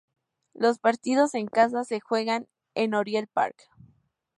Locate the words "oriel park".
2.95-3.69